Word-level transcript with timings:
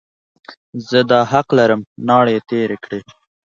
زه 0.87 0.99
دا 1.11 1.19
حق 1.31 1.47
لرم، 1.57 1.81
ناړې 2.07 2.31
یې 2.35 2.41
تېرې 2.49 2.77
کړې. 2.83 2.99